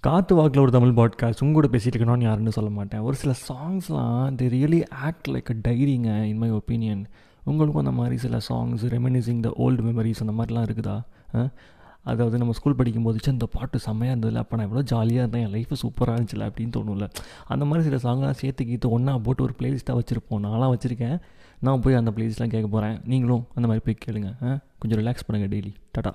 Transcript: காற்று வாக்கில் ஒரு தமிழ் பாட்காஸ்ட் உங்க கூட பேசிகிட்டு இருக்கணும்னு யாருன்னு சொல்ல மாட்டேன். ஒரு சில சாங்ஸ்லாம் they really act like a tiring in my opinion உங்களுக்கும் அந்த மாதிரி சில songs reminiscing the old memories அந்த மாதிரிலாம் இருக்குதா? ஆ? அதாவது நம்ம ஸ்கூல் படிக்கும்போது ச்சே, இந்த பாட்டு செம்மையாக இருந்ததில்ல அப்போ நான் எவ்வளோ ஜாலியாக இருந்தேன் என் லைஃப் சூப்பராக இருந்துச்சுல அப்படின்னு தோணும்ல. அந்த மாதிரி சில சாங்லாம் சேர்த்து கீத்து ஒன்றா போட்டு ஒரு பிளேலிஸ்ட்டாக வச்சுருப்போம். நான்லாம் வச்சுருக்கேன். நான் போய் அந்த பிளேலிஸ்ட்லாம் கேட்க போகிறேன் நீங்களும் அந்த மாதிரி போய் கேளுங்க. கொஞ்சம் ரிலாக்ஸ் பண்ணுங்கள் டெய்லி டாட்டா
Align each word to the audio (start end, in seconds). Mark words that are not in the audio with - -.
காற்று 0.00 0.36
வாக்கில் 0.36 0.62
ஒரு 0.62 0.70
தமிழ் 0.70 0.88
பாட்காஸ்ட் 0.88 1.40
உங்க 1.40 1.52
கூட 1.52 1.68
பேசிகிட்டு 1.68 1.96
இருக்கணும்னு 1.96 2.20
யாருன்னு 2.20 2.52
சொல்ல 2.52 2.70
மாட்டேன். 2.70 3.00
ஒரு 3.00 3.16
சில 3.16 3.34
சாங்ஸ்லாம் 3.48 4.34
they 4.34 4.46
really 4.46 4.90
act 4.90 5.26
like 5.28 5.50
a 5.50 5.70
tiring 5.70 6.22
in 6.22 6.36
my 6.36 6.52
opinion 6.52 7.04
உங்களுக்கும் 7.44 7.86
அந்த 7.86 7.96
மாதிரி 7.96 8.16
சில 8.16 8.36
songs 8.36 8.84
reminiscing 8.84 9.40
the 9.40 9.54
old 9.58 9.84
memories 9.84 10.26
அந்த 10.26 10.44
மாதிரிலாம் 10.44 10.68
இருக்குதா? 10.68 11.02
ஆ? 11.38 11.48
அதாவது 12.04 12.38
நம்ம 12.38 12.52
ஸ்கூல் 12.52 12.74
படிக்கும்போது 12.74 13.18
ச்சே, 13.24 13.28
இந்த 13.28 13.46
பாட்டு 13.46 13.78
செம்மையாக 13.78 14.18
இருந்ததில்ல 14.18 14.34
அப்போ 14.34 14.56
நான் 14.56 14.64
எவ்வளோ 14.64 14.82
ஜாலியாக 14.82 15.18
இருந்தேன் 15.18 15.44
என் 15.44 15.50
லைஃப் 15.50 15.86
சூப்பராக 15.86 16.12
இருந்துச்சுல 16.12 16.50
அப்படின்னு 16.50 16.72
தோணும்ல. 16.76 17.08
அந்த 17.46 17.64
மாதிரி 17.64 17.96
சில 17.96 18.14
சாங்லாம் 18.14 18.30
சேர்த்து 18.30 18.64
கீத்து 18.64 18.88
ஒன்றா 18.88 19.18
போட்டு 19.18 19.42
ஒரு 19.42 19.52
பிளேலிஸ்ட்டாக 19.58 19.98
வச்சுருப்போம். 19.98 20.44
நான்லாம் 20.46 20.74
வச்சுருக்கேன். 20.74 21.20
நான் 21.58 21.80
போய் 21.80 21.94
அந்த 21.94 22.10
பிளேலிஸ்ட்லாம் 22.16 22.46
கேட்க 22.46 22.66
போகிறேன் 22.66 23.00
நீங்களும் 23.04 23.46
அந்த 23.54 23.68
மாதிரி 23.68 23.94
போய் 23.94 24.22
கேளுங்க. 24.22 24.58
கொஞ்சம் 24.78 25.04
ரிலாக்ஸ் 25.04 25.30
பண்ணுங்கள் 25.30 25.54
டெய்லி 25.54 25.74
டாட்டா 25.98 26.12